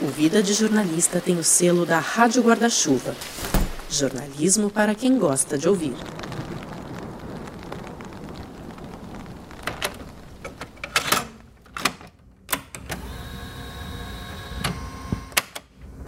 O 0.00 0.06
Vida 0.06 0.40
de 0.40 0.54
Jornalista 0.54 1.20
tem 1.20 1.36
o 1.38 1.42
selo 1.42 1.84
da 1.84 1.98
Rádio 1.98 2.40
Guarda-Chuva. 2.40 3.16
Jornalismo 3.90 4.70
para 4.70 4.94
quem 4.94 5.18
gosta 5.18 5.58
de 5.58 5.68
ouvir. 5.68 5.96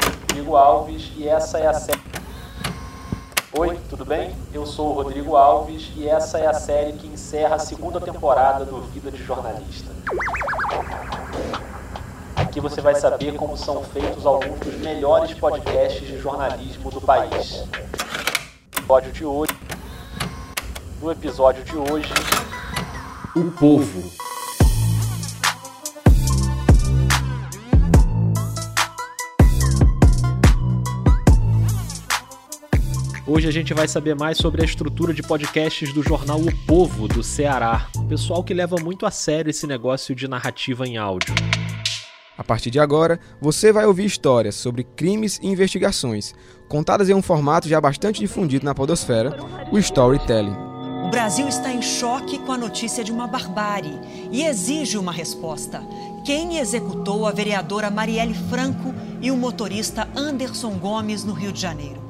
Rodrigo 0.05 0.55
Alves 0.55 1.11
e 1.17 1.27
essa 1.27 1.59
é 1.59 1.67
a 1.67 1.75
série. 1.75 2.01
Oi, 3.59 3.77
tudo 3.91 4.05
bem? 4.05 4.37
Eu 4.55 4.65
sou 4.67 4.91
o 4.91 4.93
Rodrigo 4.93 5.35
Alves 5.35 5.91
e 5.97 6.07
essa 6.07 6.39
é 6.39 6.47
a 6.47 6.55
série 6.55 6.93
que 6.93 7.09
encerra 7.09 7.57
a 7.57 7.59
segunda 7.59 8.01
temporada 8.01 8.65
do 8.65 8.83
Vida 8.83 9.11
de 9.11 9.21
Jornalista. 9.25 9.91
Aqui 12.51 12.59
você 12.59 12.80
vai 12.80 12.96
saber 12.96 13.37
como 13.37 13.57
são 13.57 13.80
feitos 13.84 14.27
alguns 14.27 14.59
dos 14.59 14.75
melhores 14.79 15.33
podcasts 15.34 16.05
de 16.05 16.19
jornalismo 16.19 16.91
do 16.91 17.01
país. 17.01 17.62
Episódio 18.77 19.12
de 19.12 19.25
hoje. 19.25 19.52
No 21.01 21.12
episódio 21.12 21.62
de 21.62 21.77
hoje, 21.77 22.12
O 23.37 23.52
povo. 23.52 24.11
Hoje 33.28 33.47
a 33.47 33.53
gente 33.53 33.73
vai 33.73 33.87
saber 33.87 34.17
mais 34.17 34.39
sobre 34.39 34.62
a 34.62 34.64
estrutura 34.64 35.14
de 35.14 35.23
podcasts 35.23 35.95
do 35.95 36.03
jornal 36.03 36.41
O 36.41 36.67
Povo, 36.67 37.06
do 37.06 37.23
Ceará. 37.23 37.87
Pessoal 38.09 38.42
que 38.42 38.53
leva 38.53 38.75
muito 38.83 39.06
a 39.06 39.11
sério 39.12 39.51
esse 39.51 39.69
negócio 39.69 40.17
de 40.17 40.27
narrativa 40.27 40.84
em 40.84 40.97
áudio. 40.97 41.33
A 42.41 42.43
partir 42.43 42.71
de 42.71 42.80
agora, 42.80 43.21
você 43.39 43.71
vai 43.71 43.85
ouvir 43.85 44.07
histórias 44.07 44.55
sobre 44.55 44.83
crimes 44.83 45.39
e 45.43 45.47
investigações, 45.47 46.34
contadas 46.70 47.11
em 47.11 47.12
um 47.12 47.20
formato 47.20 47.69
já 47.69 47.78
bastante 47.78 48.19
difundido 48.20 48.64
na 48.64 48.75
podosfera, 48.75 49.37
o 49.70 49.78
storytelling. 49.78 50.56
O 51.05 51.11
Brasil 51.11 51.47
está 51.47 51.70
em 51.70 51.83
choque 51.83 52.39
com 52.39 52.53
a 52.53 52.56
notícia 52.56 53.05
de 53.05 53.12
uma 53.12 53.27
barbárie 53.27 54.01
e 54.33 54.42
exige 54.42 54.97
uma 54.97 55.12
resposta. 55.12 55.83
Quem 56.25 56.56
executou 56.56 57.27
a 57.27 57.31
vereadora 57.31 57.91
Marielle 57.91 58.33
Franco 58.48 58.95
e 59.20 59.31
o 59.31 59.36
motorista 59.36 60.09
Anderson 60.17 60.79
Gomes 60.79 61.23
no 61.25 61.34
Rio 61.34 61.53
de 61.53 61.61
Janeiro? 61.61 62.01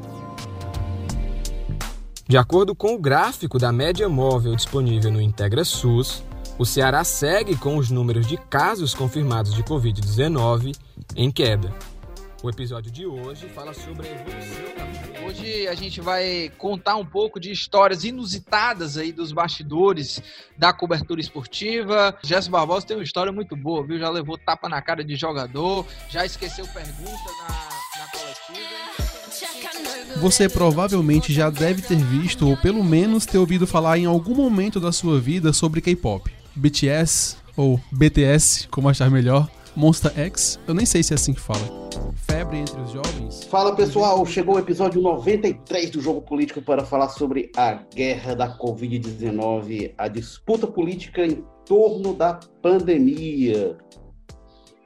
De 2.28 2.36
acordo 2.36 2.72
com 2.72 2.94
o 2.94 3.00
gráfico 3.00 3.58
da 3.58 3.72
média 3.72 4.08
móvel 4.08 4.54
disponível 4.54 5.10
no 5.10 5.20
Integra 5.20 5.64
SUS, 5.64 6.22
o 6.58 6.64
Ceará 6.64 7.04
segue 7.04 7.56
com 7.56 7.76
os 7.76 7.90
números 7.90 8.26
de 8.26 8.36
casos 8.36 8.94
confirmados 8.94 9.54
de 9.54 9.62
Covid-19 9.62 10.76
em 11.16 11.30
queda. 11.30 11.72
O 12.42 12.48
episódio 12.48 12.90
de 12.90 13.04
hoje 13.04 13.46
fala 13.48 13.74
sobre 13.74 14.08
a 14.08 14.12
evolução 14.12 14.64
da 14.76 15.26
Hoje 15.26 15.68
a 15.68 15.74
gente 15.74 16.00
vai 16.00 16.50
contar 16.56 16.96
um 16.96 17.04
pouco 17.04 17.38
de 17.38 17.52
histórias 17.52 18.02
inusitadas 18.02 18.96
aí 18.96 19.12
dos 19.12 19.30
bastidores 19.30 20.22
da 20.56 20.72
cobertura 20.72 21.20
esportiva. 21.20 22.16
Gerson 22.22 22.50
Barbosa 22.50 22.86
tem 22.86 22.96
uma 22.96 23.04
história 23.04 23.30
muito 23.30 23.54
boa, 23.54 23.86
viu? 23.86 23.98
Já 23.98 24.08
levou 24.08 24.38
tapa 24.38 24.68
na 24.68 24.80
cara 24.80 25.04
de 25.04 25.14
jogador, 25.16 25.86
já 26.08 26.24
esqueceu 26.24 26.66
pergunta 26.68 27.30
na, 27.42 28.00
na 28.00 28.06
coletiva. 28.10 28.80
Você 30.16 30.48
provavelmente 30.48 31.32
já 31.32 31.50
deve 31.50 31.82
ter 31.82 31.96
visto 31.96 32.48
ou 32.48 32.56
pelo 32.56 32.82
menos 32.82 33.26
ter 33.26 33.38
ouvido 33.38 33.66
falar 33.66 33.98
em 33.98 34.06
algum 34.06 34.34
momento 34.34 34.80
da 34.80 34.90
sua 34.90 35.20
vida 35.20 35.52
sobre 35.52 35.80
K-pop. 35.80 36.39
BTS 36.54 37.36
ou 37.56 37.80
BTS, 37.92 38.68
como 38.68 38.88
achar 38.88 39.10
melhor, 39.10 39.48
Monster 39.76 40.12
X, 40.18 40.58
eu 40.66 40.74
nem 40.74 40.84
sei 40.84 41.02
se 41.02 41.12
é 41.12 41.16
assim 41.16 41.32
que 41.32 41.40
fala. 41.40 41.60
Febre 42.14 42.58
entre 42.58 42.80
os 42.80 42.90
jovens. 42.90 43.44
Fala 43.44 43.74
pessoal, 43.74 44.24
chegou 44.26 44.56
o 44.56 44.58
episódio 44.58 45.00
93 45.00 45.90
do 45.90 46.00
Jogo 46.00 46.22
Político 46.22 46.60
para 46.62 46.84
falar 46.84 47.08
sobre 47.08 47.50
a 47.56 47.74
guerra 47.94 48.34
da 48.34 48.58
Covid-19, 48.58 49.94
a 49.96 50.08
disputa 50.08 50.66
política 50.66 51.24
em 51.24 51.44
torno 51.64 52.14
da 52.14 52.40
pandemia. 52.62 53.76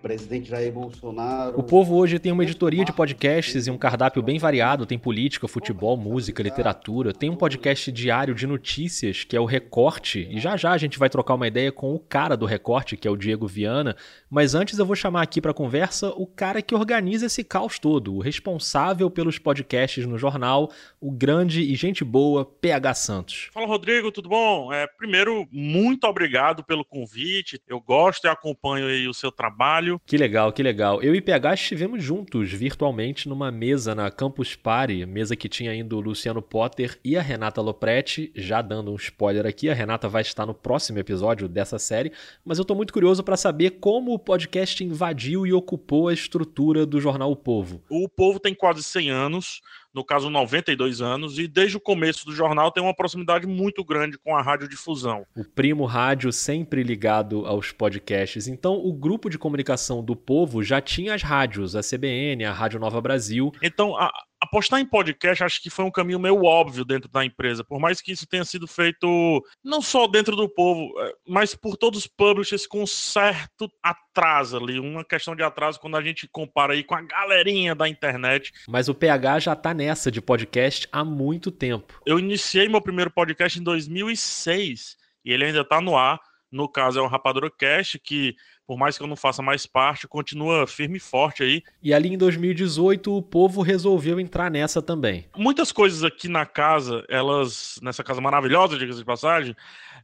Presidente 0.04 0.50
Jair 0.50 0.70
Bolsonaro. 0.70 1.58
O 1.58 1.62
Povo 1.62 1.96
hoje 1.96 2.18
tem 2.18 2.30
uma 2.30 2.42
editoria 2.42 2.84
de 2.84 2.92
podcasts 2.92 3.66
e 3.66 3.70
um 3.70 3.78
cardápio 3.78 4.22
bem 4.22 4.38
variado. 4.38 4.84
Tem 4.84 4.98
política, 4.98 5.48
futebol, 5.48 5.96
música, 5.96 6.42
literatura. 6.42 7.10
Tem 7.10 7.30
um 7.30 7.34
podcast 7.34 7.90
diário 7.90 8.34
de 8.34 8.46
notícias, 8.46 9.24
que 9.24 9.34
é 9.34 9.40
o 9.40 9.46
Recorte. 9.46 10.28
E 10.30 10.38
já 10.38 10.58
já 10.58 10.72
a 10.72 10.76
gente 10.76 10.98
vai 10.98 11.08
trocar 11.08 11.32
uma 11.32 11.48
ideia 11.48 11.72
com 11.72 11.94
o 11.94 11.98
cara 11.98 12.36
do 12.36 12.44
Recorte, 12.44 12.98
que 12.98 13.08
é 13.08 13.10
o 13.10 13.16
Diego 13.16 13.46
Viana. 13.46 13.96
Mas 14.28 14.54
antes 14.54 14.78
eu 14.78 14.84
vou 14.84 14.94
chamar 14.94 15.22
aqui 15.22 15.40
para 15.40 15.54
conversa 15.54 16.10
o 16.10 16.26
cara 16.26 16.60
que 16.60 16.74
organiza 16.74 17.24
esse 17.24 17.42
caos 17.42 17.78
todo, 17.78 18.14
o 18.14 18.20
responsável 18.20 19.10
pelos 19.10 19.38
podcasts 19.38 20.04
no 20.04 20.18
jornal, 20.18 20.70
o 21.00 21.10
grande 21.10 21.62
e 21.62 21.74
gente 21.76 22.04
boa 22.04 22.44
PH 22.44 22.92
Santos. 22.92 23.48
Fala, 23.54 23.66
Rodrigo, 23.66 24.12
tudo 24.12 24.28
bom? 24.28 24.70
É, 24.70 24.86
primeiro, 24.86 25.48
muito 25.50 26.06
obrigado 26.06 26.62
pelo 26.62 26.84
convite. 26.84 27.58
Eu 27.66 27.80
gosto 27.80 28.26
e 28.26 28.28
acompanho 28.28 28.86
aí 28.86 29.08
o 29.08 29.14
seu 29.14 29.32
trabalho. 29.32 29.93
Que 30.06 30.16
legal, 30.16 30.52
que 30.52 30.62
legal. 30.62 31.02
Eu 31.02 31.14
e 31.14 31.20
PH 31.20 31.54
estivemos 31.54 32.02
juntos 32.02 32.52
virtualmente 32.52 33.28
numa 33.28 33.50
mesa 33.50 33.94
na 33.94 34.10
Campus 34.10 34.54
Party, 34.54 35.04
mesa 35.06 35.36
que 35.36 35.48
tinha 35.48 35.70
ainda 35.70 35.96
o 35.96 36.00
Luciano 36.00 36.42
Potter 36.42 36.98
e 37.04 37.16
a 37.16 37.22
Renata 37.22 37.60
Lopretti, 37.60 38.32
já 38.34 38.62
dando 38.62 38.92
um 38.92 38.96
spoiler 38.96 39.46
aqui, 39.46 39.68
a 39.68 39.74
Renata 39.74 40.08
vai 40.08 40.22
estar 40.22 40.46
no 40.46 40.54
próximo 40.54 40.98
episódio 40.98 41.48
dessa 41.48 41.78
série, 41.78 42.12
mas 42.44 42.58
eu 42.58 42.64
tô 42.64 42.74
muito 42.74 42.92
curioso 42.92 43.22
para 43.22 43.36
saber 43.36 43.78
como 43.80 44.12
o 44.12 44.18
podcast 44.18 44.82
invadiu 44.82 45.46
e 45.46 45.52
ocupou 45.52 46.08
a 46.08 46.14
estrutura 46.14 46.86
do 46.86 47.00
jornal 47.00 47.30
O 47.30 47.36
Povo. 47.36 47.82
O 47.88 48.08
Povo 48.08 48.40
tem 48.40 48.54
quase 48.54 48.82
100 48.82 49.10
anos, 49.10 49.60
no 49.94 50.04
caso 50.04 50.28
92 50.28 51.00
anos, 51.00 51.38
e 51.38 51.46
desde 51.46 51.76
o 51.76 51.80
começo 51.80 52.26
do 52.26 52.34
jornal 52.34 52.70
tem 52.70 52.82
uma 52.82 52.94
proximidade 52.94 53.46
muito 53.46 53.84
grande 53.84 54.18
com 54.18 54.36
a 54.36 54.42
radiodifusão. 54.42 55.24
O 55.36 55.44
primo 55.44 55.84
rádio 55.84 56.32
sempre 56.32 56.82
ligado 56.82 57.46
aos 57.46 57.70
podcasts. 57.70 58.48
Então, 58.48 58.74
o 58.74 58.92
grupo 58.92 59.30
de 59.30 59.38
comunicação 59.38 60.02
do 60.02 60.16
Povo 60.16 60.62
já 60.62 60.80
tinha 60.80 61.14
as 61.14 61.22
rádios, 61.22 61.76
a 61.76 61.80
CBN, 61.80 62.44
a 62.44 62.52
Rádio 62.52 62.80
Nova 62.80 63.00
Brasil. 63.00 63.52
Então, 63.62 63.96
a, 63.96 64.10
apostar 64.54 64.80
em 64.80 64.86
podcast 64.86 65.42
acho 65.42 65.60
que 65.60 65.68
foi 65.68 65.84
um 65.84 65.90
caminho 65.90 66.20
meio 66.20 66.44
óbvio 66.44 66.84
dentro 66.84 67.10
da 67.10 67.24
empresa, 67.24 67.64
por 67.64 67.80
mais 67.80 68.00
que 68.00 68.12
isso 68.12 68.24
tenha 68.24 68.44
sido 68.44 68.68
feito 68.68 69.44
não 69.64 69.82
só 69.82 70.06
dentro 70.06 70.36
do 70.36 70.48
povo, 70.48 70.92
mas 71.26 71.56
por 71.56 71.76
todos 71.76 72.00
os 72.00 72.06
publishers 72.06 72.64
com 72.64 72.86
certo 72.86 73.68
atraso 73.82 74.56
ali, 74.56 74.78
uma 74.78 75.04
questão 75.04 75.34
de 75.34 75.42
atraso 75.42 75.80
quando 75.80 75.96
a 75.96 76.02
gente 76.02 76.28
compara 76.28 76.74
aí 76.74 76.84
com 76.84 76.94
a 76.94 77.02
galerinha 77.02 77.74
da 77.74 77.88
internet. 77.88 78.52
Mas 78.68 78.88
o 78.88 78.94
PH 78.94 79.40
já 79.40 79.56
tá 79.56 79.74
nessa 79.74 80.08
de 80.08 80.20
podcast 80.20 80.88
há 80.92 81.04
muito 81.04 81.50
tempo. 81.50 82.00
Eu 82.06 82.20
iniciei 82.20 82.68
meu 82.68 82.80
primeiro 82.80 83.10
podcast 83.10 83.58
em 83.58 83.62
2006 83.62 84.96
e 85.24 85.32
ele 85.32 85.46
ainda 85.46 85.64
tá 85.64 85.80
no 85.80 85.96
ar. 85.96 86.20
No 86.54 86.68
caso 86.68 87.00
é 87.00 87.02
o 87.02 87.08
Rapadura 87.08 87.50
Cast, 87.50 87.98
que 87.98 88.36
por 88.64 88.78
mais 88.78 88.96
que 88.96 89.02
eu 89.02 89.08
não 89.08 89.16
faça 89.16 89.42
mais 89.42 89.66
parte, 89.66 90.06
continua 90.06 90.68
firme 90.68 90.98
e 90.98 91.00
forte 91.00 91.42
aí. 91.42 91.62
E 91.82 91.92
ali 91.92 92.14
em 92.14 92.16
2018 92.16 93.12
o 93.12 93.20
povo 93.20 93.60
resolveu 93.60 94.20
entrar 94.20 94.50
nessa 94.50 94.80
também. 94.80 95.26
Muitas 95.36 95.72
coisas 95.72 96.04
aqui 96.04 96.28
na 96.28 96.46
casa, 96.46 97.04
elas, 97.08 97.80
nessa 97.82 98.04
casa 98.04 98.20
maravilhosa, 98.20 98.78
diga-se 98.78 99.00
de 99.00 99.04
passagem, 99.04 99.56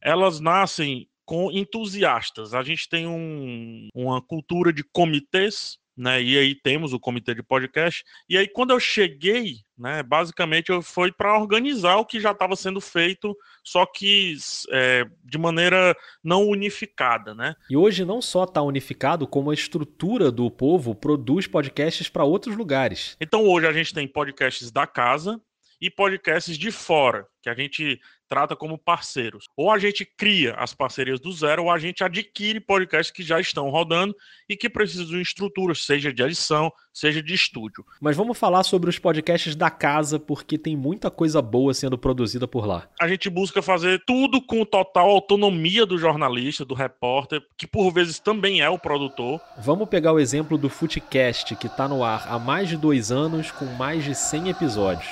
elas 0.03 0.41
nascem 0.41 1.09
com 1.25 1.53
entusiastas. 1.53 2.53
A 2.53 2.65
gente 2.65 2.89
tem 2.89 3.07
um, 3.07 3.87
uma 3.95 4.21
cultura 4.21 4.73
de 4.73 4.83
comitês, 4.83 5.79
né? 6.01 6.23
E 6.23 6.39
aí 6.39 6.55
temos 6.55 6.95
o 6.95 6.99
comitê 6.99 7.35
de 7.35 7.43
podcast. 7.43 8.03
E 8.27 8.39
aí 8.39 8.49
quando 8.49 8.71
eu 8.71 8.81
cheguei, 8.81 9.57
né, 9.77 10.03
basicamente 10.03 10.71
eu 10.71 10.81
fui 10.81 11.13
para 11.13 11.39
organizar 11.39 11.97
o 11.97 12.07
que 12.07 12.19
já 12.19 12.31
estava 12.31 12.57
sendo 12.57 12.81
feito, 12.81 13.37
só 13.63 13.85
que 13.85 14.35
é, 14.71 15.05
de 15.23 15.37
maneira 15.37 15.95
não 16.25 16.49
unificada, 16.49 17.35
né? 17.35 17.55
E 17.69 17.77
hoje 17.77 18.03
não 18.03 18.23
só 18.23 18.45
está 18.45 18.63
unificado, 18.63 19.27
como 19.27 19.51
a 19.51 19.55
estrutura 19.55 20.33
do 20.33 20.51
povo 20.51 20.95
produz 20.95 21.47
podcasts 21.47 22.09
para 22.09 22.25
outros 22.25 22.57
lugares. 22.57 23.15
Então 23.21 23.47
hoje 23.47 23.67
a 23.67 23.73
gente 23.73 23.93
tem 23.93 24.09
podcasts 24.09 24.71
da 24.71 24.87
casa 24.87 25.39
e 25.79 25.91
podcasts 25.91 26.57
de 26.57 26.71
fora, 26.71 27.27
que 27.43 27.51
a 27.51 27.55
gente 27.55 28.01
trata 28.31 28.55
como 28.55 28.79
parceiros. 28.79 29.47
Ou 29.57 29.73
a 29.73 29.79
gente 29.79 30.05
cria 30.05 30.55
as 30.55 30.73
parcerias 30.73 31.19
do 31.19 31.33
zero, 31.33 31.65
ou 31.65 31.71
a 31.71 31.79
gente 31.79 32.05
adquire 32.05 32.61
podcasts 32.61 33.13
que 33.13 33.25
já 33.25 33.41
estão 33.41 33.69
rodando 33.71 34.15
e 34.49 34.57
que 34.57 34.71
precisam 34.71 35.07
de 35.07 35.21
estrutura, 35.21 35.75
seja 35.75 36.13
de 36.13 36.23
edição, 36.23 36.73
seja 36.95 37.21
de 37.21 37.35
estúdio. 37.35 37.85
Mas 38.01 38.17
vamos 38.17 38.39
falar 38.39 38.63
sobre 38.63 38.89
os 38.89 39.01
podcasts 39.01 39.57
da 39.57 39.69
casa, 39.69 40.21
porque 40.21 40.57
tem 40.57 40.77
muita 40.77 41.11
coisa 41.11 41.43
boa 41.43 41.75
sendo 41.75 41.99
produzida 41.99 42.47
por 42.47 42.67
lá. 42.67 42.89
A 43.01 43.09
gente 43.09 43.29
busca 43.29 43.61
fazer 43.61 44.01
tudo 44.07 44.41
com 44.41 44.65
total 44.65 45.11
autonomia 45.11 45.85
do 45.85 45.99
jornalista, 45.99 46.65
do 46.65 46.75
repórter, 46.75 47.43
que 47.59 47.67
por 47.67 47.91
vezes 47.91 48.21
também 48.21 48.61
é 48.61 48.71
o 48.71 48.79
produtor. 48.79 49.41
Vamos 49.59 49.89
pegar 49.89 50.13
o 50.13 50.21
exemplo 50.21 50.57
do 50.57 50.71
Footcast, 50.71 51.57
que 51.57 51.67
está 51.67 51.89
no 51.89 52.05
ar 52.05 52.29
há 52.29 52.39
mais 52.39 52.69
de 52.69 52.77
dois 52.77 53.11
anos, 53.11 53.51
com 53.51 53.65
mais 53.65 54.05
de 54.05 54.15
100 54.15 54.51
episódios. 54.51 55.11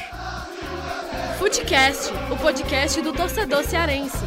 Footcast, 1.39 2.11
o 2.33 2.37
podcast 2.37 3.01
do 3.01 3.13
torcedor 3.13 3.63
cearense. 3.63 4.19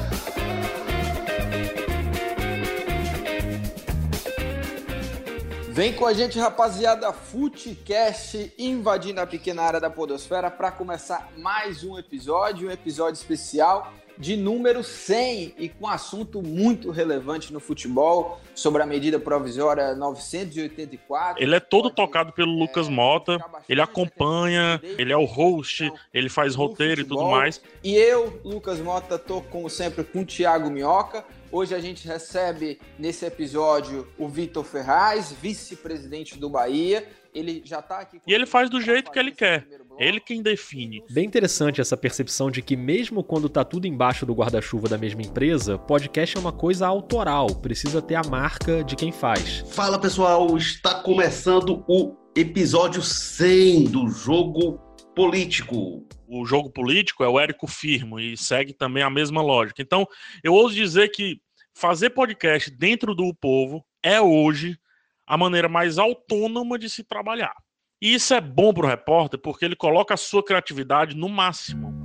Vem 5.67 5.91
com 5.91 6.05
a 6.05 6.13
gente, 6.13 6.39
rapaziada, 6.39 7.11
Footcast 7.11 8.53
invadindo 8.57 9.19
a 9.19 9.27
pequena 9.27 9.61
área 9.61 9.79
da 9.81 9.89
Podosfera 9.89 10.49
para 10.49 10.71
começar 10.71 11.29
mais 11.37 11.83
um 11.83 11.99
episódio, 11.99 12.69
um 12.69 12.71
episódio 12.71 13.19
especial 13.19 13.91
de 14.17 14.35
número 14.35 14.83
100 14.83 15.55
e 15.57 15.69
com 15.69 15.87
assunto 15.87 16.41
muito 16.41 16.91
relevante 16.91 17.51
no 17.51 17.59
futebol 17.59 18.39
sobre 18.53 18.81
a 18.81 18.85
medida 18.85 19.19
provisória 19.19 19.95
984. 19.95 21.41
Ele 21.41 21.55
é 21.55 21.59
todo 21.59 21.89
tocado 21.89 22.31
pelo 22.31 22.51
Lucas 22.51 22.87
Mota, 22.87 23.39
ele 23.67 23.81
acompanha, 23.81 24.79
ele 24.97 25.11
é 25.11 25.17
o 25.17 25.25
host, 25.25 25.91
ele 26.13 26.29
faz 26.29 26.55
roteiro 26.55 27.01
e 27.01 27.03
tudo 27.03 27.25
mais. 27.27 27.61
E 27.83 27.95
eu, 27.95 28.39
Lucas 28.43 28.79
Mota, 28.79 29.17
tô 29.17 29.41
como 29.41 29.69
sempre 29.69 30.03
com 30.03 30.21
o 30.21 30.25
Thiago 30.25 30.69
Minhoca. 30.69 31.25
Hoje 31.51 31.75
a 31.75 31.79
gente 31.81 32.07
recebe 32.07 32.79
nesse 32.97 33.25
episódio 33.25 34.07
o 34.17 34.29
Vitor 34.29 34.63
Ferraz, 34.63 35.33
vice-presidente 35.33 36.39
do 36.39 36.49
Bahia. 36.49 37.05
Ele 37.33 37.61
já 37.65 37.81
tá 37.81 37.99
aqui. 37.99 38.21
E 38.25 38.33
ele 38.33 38.45
faz 38.45 38.69
do 38.69 38.79
jeito 38.79 39.11
que 39.11 39.19
ele 39.19 39.31
quer. 39.31 39.67
Ele 39.99 40.21
quem 40.21 40.41
define. 40.41 41.03
Bem 41.09 41.25
interessante 41.25 41.81
essa 41.81 41.97
percepção 41.97 42.49
de 42.49 42.61
que 42.61 42.77
mesmo 42.77 43.21
quando 43.21 43.49
tá 43.49 43.65
tudo 43.65 43.85
embaixo 43.85 44.25
do 44.25 44.33
guarda-chuva 44.33 44.87
da 44.87 44.97
mesma 44.97 45.21
empresa, 45.21 45.77
podcast 45.77 46.37
é 46.37 46.39
uma 46.39 46.53
coisa 46.53 46.87
autoral, 46.87 47.47
precisa 47.55 48.01
ter 48.01 48.15
a 48.15 48.23
marca 48.23 48.81
de 48.81 48.95
quem 48.95 49.11
faz. 49.11 49.65
Fala 49.71 49.99
pessoal, 49.99 50.55
está 50.55 51.03
começando 51.03 51.83
o 51.85 52.15
episódio 52.33 53.01
100 53.01 53.85
do 53.85 54.07
jogo 54.07 54.79
político. 55.13 56.05
O 56.33 56.45
jogo 56.45 56.69
político 56.69 57.25
é 57.25 57.27
o 57.27 57.37
Érico 57.37 57.67
Firmo 57.67 58.17
e 58.17 58.37
segue 58.37 58.71
também 58.71 59.03
a 59.03 59.09
mesma 59.09 59.41
lógica. 59.41 59.81
Então, 59.81 60.07
eu 60.41 60.53
ouso 60.53 60.73
dizer 60.73 61.09
que 61.09 61.41
fazer 61.75 62.11
podcast 62.11 62.71
dentro 62.71 63.13
do 63.13 63.33
povo 63.33 63.85
é 64.01 64.21
hoje 64.21 64.79
a 65.27 65.37
maneira 65.37 65.67
mais 65.67 65.97
autônoma 65.97 66.79
de 66.79 66.89
se 66.89 67.03
trabalhar. 67.03 67.53
E 68.01 68.13
isso 68.13 68.33
é 68.33 68.39
bom 68.39 68.73
para 68.73 68.85
o 68.85 68.89
repórter 68.89 69.41
porque 69.41 69.65
ele 69.65 69.75
coloca 69.75 70.13
a 70.13 70.17
sua 70.17 70.41
criatividade 70.41 71.17
no 71.17 71.27
máximo. 71.27 72.01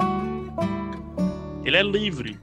Ele 1.65 1.77
é 1.77 1.83
livre. 1.85 2.41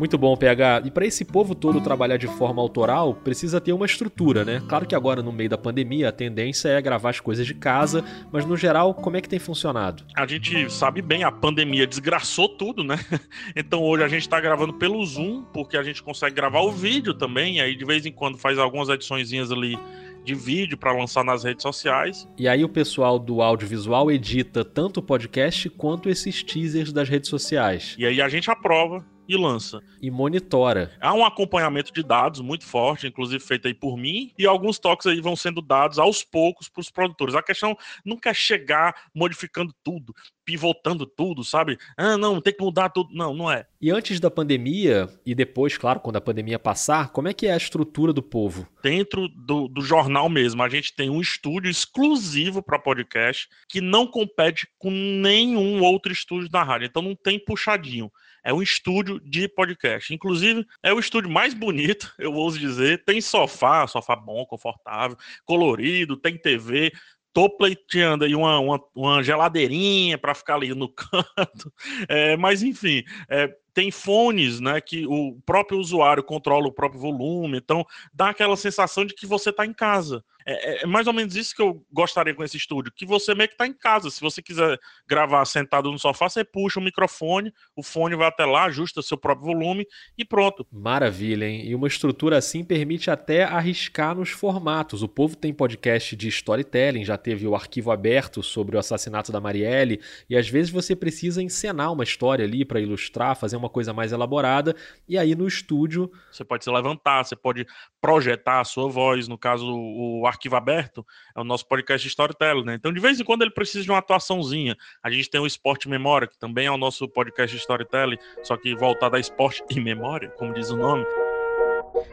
Muito 0.00 0.16
bom, 0.16 0.34
PH. 0.34 0.84
E 0.86 0.90
para 0.90 1.04
esse 1.04 1.26
povo 1.26 1.54
todo 1.54 1.78
trabalhar 1.78 2.16
de 2.16 2.26
forma 2.26 2.62
autoral, 2.62 3.12
precisa 3.12 3.60
ter 3.60 3.74
uma 3.74 3.84
estrutura, 3.84 4.46
né? 4.46 4.62
Claro 4.66 4.86
que 4.86 4.94
agora, 4.94 5.22
no 5.22 5.30
meio 5.30 5.50
da 5.50 5.58
pandemia, 5.58 6.08
a 6.08 6.12
tendência 6.12 6.70
é 6.70 6.80
gravar 6.80 7.10
as 7.10 7.20
coisas 7.20 7.46
de 7.46 7.52
casa, 7.52 8.02
mas 8.32 8.46
no 8.46 8.56
geral, 8.56 8.94
como 8.94 9.18
é 9.18 9.20
que 9.20 9.28
tem 9.28 9.38
funcionado? 9.38 10.02
A 10.16 10.26
gente 10.26 10.72
sabe 10.72 11.02
bem, 11.02 11.22
a 11.22 11.30
pandemia 11.30 11.86
desgraçou 11.86 12.48
tudo, 12.48 12.82
né? 12.82 12.98
Então 13.54 13.82
hoje 13.82 14.02
a 14.02 14.08
gente 14.08 14.22
está 14.22 14.40
gravando 14.40 14.72
pelo 14.72 15.04
Zoom, 15.04 15.42
porque 15.52 15.76
a 15.76 15.82
gente 15.82 16.02
consegue 16.02 16.34
gravar 16.34 16.60
o 16.60 16.72
vídeo 16.72 17.12
também, 17.12 17.60
aí 17.60 17.76
de 17.76 17.84
vez 17.84 18.06
em 18.06 18.12
quando 18.12 18.38
faz 18.38 18.58
algumas 18.58 18.88
ediçõezinhas 18.88 19.52
ali 19.52 19.78
de 20.24 20.34
vídeo 20.34 20.78
para 20.78 20.92
lançar 20.92 21.22
nas 21.22 21.44
redes 21.44 21.62
sociais. 21.62 22.26
E 22.38 22.48
aí 22.48 22.64
o 22.64 22.68
pessoal 22.70 23.18
do 23.18 23.42
audiovisual 23.42 24.10
edita 24.10 24.64
tanto 24.64 25.00
o 25.00 25.02
podcast 25.02 25.68
quanto 25.68 26.08
esses 26.08 26.42
teasers 26.42 26.90
das 26.90 27.08
redes 27.08 27.28
sociais. 27.28 27.96
E 27.98 28.06
aí 28.06 28.22
a 28.22 28.28
gente 28.30 28.50
aprova 28.50 29.04
e 29.30 29.36
lança. 29.36 29.80
E 30.02 30.10
monitora. 30.10 30.90
Há 31.00 31.14
um 31.14 31.24
acompanhamento 31.24 31.92
de 31.92 32.02
dados 32.02 32.40
muito 32.40 32.66
forte, 32.66 33.06
inclusive 33.06 33.38
feito 33.38 33.68
aí 33.68 33.74
por 33.74 33.96
mim, 33.96 34.32
e 34.36 34.44
alguns 34.44 34.76
toques 34.76 35.06
aí 35.06 35.20
vão 35.20 35.36
sendo 35.36 35.62
dados 35.62 36.00
aos 36.00 36.24
poucos 36.24 36.68
para 36.68 36.80
os 36.80 36.90
produtores. 36.90 37.36
A 37.36 37.42
questão 37.42 37.78
nunca 38.04 38.30
é 38.30 38.34
chegar 38.34 38.92
modificando 39.14 39.72
tudo, 39.84 40.12
pivotando 40.44 41.06
tudo, 41.06 41.44
sabe? 41.44 41.78
Ah, 41.96 42.16
não, 42.16 42.40
tem 42.40 42.52
que 42.52 42.60
mudar 42.62 42.88
tudo. 42.88 43.14
Não, 43.14 43.32
não 43.32 43.48
é. 43.48 43.66
E 43.80 43.88
antes 43.88 44.18
da 44.18 44.28
pandemia, 44.32 45.08
e 45.24 45.32
depois, 45.32 45.78
claro, 45.78 46.00
quando 46.00 46.16
a 46.16 46.20
pandemia 46.20 46.58
passar, 46.58 47.10
como 47.10 47.28
é 47.28 47.32
que 47.32 47.46
é 47.46 47.52
a 47.52 47.56
estrutura 47.56 48.12
do 48.12 48.24
povo? 48.24 48.66
Dentro 48.82 49.28
do, 49.28 49.68
do 49.68 49.80
jornal 49.80 50.28
mesmo, 50.28 50.60
a 50.60 50.68
gente 50.68 50.92
tem 50.92 51.08
um 51.08 51.20
estúdio 51.20 51.70
exclusivo 51.70 52.64
para 52.64 52.80
podcast 52.80 53.48
que 53.68 53.80
não 53.80 54.08
compete 54.08 54.66
com 54.76 54.90
nenhum 54.90 55.80
outro 55.84 56.12
estúdio 56.12 56.50
da 56.50 56.64
rádio. 56.64 56.86
Então 56.86 57.00
não 57.00 57.14
tem 57.14 57.38
puxadinho 57.38 58.10
é 58.44 58.52
um 58.52 58.62
estúdio 58.62 59.20
de 59.20 59.48
podcast. 59.48 60.12
Inclusive, 60.14 60.66
é 60.82 60.92
o 60.92 60.98
estúdio 60.98 61.30
mais 61.30 61.54
bonito, 61.54 62.12
eu 62.18 62.32
ouso 62.32 62.58
dizer. 62.58 63.04
Tem 63.04 63.20
sofá, 63.20 63.86
sofá 63.86 64.16
bom, 64.16 64.44
confortável, 64.46 65.16
colorido, 65.44 66.16
tem 66.16 66.36
TV. 66.38 66.92
Tô 67.32 67.48
pleiteando 67.48 68.24
aí 68.24 68.34
uma, 68.34 68.58
uma, 68.58 68.80
uma 68.94 69.22
geladeirinha 69.22 70.18
para 70.18 70.34
ficar 70.34 70.56
ali 70.56 70.74
no 70.74 70.88
canto. 70.92 71.72
É, 72.08 72.36
mas, 72.36 72.62
enfim, 72.62 73.04
é, 73.28 73.54
tem 73.72 73.90
fones, 73.90 74.60
né, 74.60 74.80
que 74.80 75.06
o 75.06 75.38
próprio 75.44 75.78
usuário 75.78 76.22
controla 76.22 76.66
o 76.66 76.72
próprio 76.72 77.00
volume, 77.00 77.58
então 77.58 77.84
dá 78.12 78.30
aquela 78.30 78.56
sensação 78.56 79.04
de 79.04 79.14
que 79.14 79.26
você 79.26 79.50
está 79.50 79.64
em 79.66 79.72
casa. 79.72 80.24
É, 80.46 80.52
é, 80.52 80.82
é, 80.82 80.86
mais 80.86 81.06
ou 81.06 81.12
menos 81.12 81.36
isso 81.36 81.54
que 81.54 81.62
eu 81.62 81.84
gostaria 81.92 82.34
com 82.34 82.42
esse 82.42 82.56
estúdio, 82.56 82.92
que 82.92 83.06
você 83.06 83.34
meio 83.34 83.48
que 83.48 83.54
está 83.54 83.66
em 83.66 83.72
casa. 83.72 84.10
Se 84.10 84.20
você 84.20 84.42
quiser 84.42 84.78
gravar 85.06 85.44
sentado 85.44 85.90
no 85.90 85.98
sofá, 85.98 86.28
você 86.28 86.44
puxa 86.44 86.80
o 86.80 86.82
microfone, 86.82 87.52
o 87.76 87.82
fone 87.82 88.16
vai 88.16 88.28
até 88.28 88.44
lá, 88.44 88.64
ajusta 88.64 89.02
seu 89.02 89.16
próprio 89.16 89.46
volume 89.46 89.86
e 90.16 90.24
pronto. 90.24 90.66
Maravilha, 90.72 91.44
hein? 91.46 91.66
E 91.66 91.74
uma 91.74 91.86
estrutura 91.86 92.38
assim 92.38 92.64
permite 92.64 93.10
até 93.10 93.44
arriscar 93.44 94.14
nos 94.14 94.30
formatos. 94.30 95.02
O 95.02 95.08
povo 95.08 95.36
tem 95.36 95.52
podcast 95.52 96.16
de 96.16 96.28
storytelling, 96.28 97.04
já 97.04 97.16
teve 97.16 97.46
o 97.46 97.54
arquivo 97.54 97.90
aberto 97.90 98.42
sobre 98.42 98.76
o 98.76 98.78
assassinato 98.78 99.30
da 99.30 99.40
Marielle, 99.40 100.00
e 100.28 100.36
às 100.36 100.48
vezes 100.48 100.70
você 100.70 100.96
precisa 100.96 101.42
encenar 101.42 101.92
uma 101.92 102.04
história 102.04 102.44
ali 102.44 102.64
para 102.64 102.80
ilustrar, 102.80 103.36
fazer 103.36 103.56
uma 103.60 103.68
coisa 103.68 103.92
mais 103.92 104.12
elaborada, 104.12 104.74
e 105.08 105.16
aí 105.16 105.34
no 105.34 105.46
estúdio. 105.46 106.10
Você 106.30 106.44
pode 106.44 106.64
se 106.64 106.70
levantar, 106.70 107.24
você 107.24 107.36
pode 107.36 107.66
projetar 108.00 108.60
a 108.60 108.64
sua 108.64 108.88
voz, 108.88 109.28
no 109.28 109.38
caso, 109.38 109.66
o 109.66 110.26
arquivo 110.26 110.56
aberto 110.56 111.06
é 111.36 111.40
o 111.40 111.44
nosso 111.44 111.66
podcast 111.68 112.06
storytelling, 112.08 112.64
né? 112.64 112.74
Então, 112.74 112.92
de 112.92 113.00
vez 113.00 113.20
em 113.20 113.24
quando 113.24 113.42
ele 113.42 113.50
precisa 113.50 113.84
de 113.84 113.90
uma 113.90 113.98
atuaçãozinha. 113.98 114.76
A 115.02 115.10
gente 115.10 115.30
tem 115.30 115.40
o 115.40 115.46
Esporte 115.46 115.88
Memória, 115.88 116.26
que 116.26 116.38
também 116.38 116.66
é 116.66 116.70
o 116.70 116.76
nosso 116.76 117.08
podcast 117.08 117.56
storytelling, 117.56 118.18
só 118.42 118.56
que 118.56 118.74
voltado 118.74 119.16
a 119.16 119.20
esporte 119.20 119.62
e 119.70 119.80
memória, 119.80 120.30
como 120.30 120.54
diz 120.54 120.70
o 120.70 120.76
nome. 120.76 121.04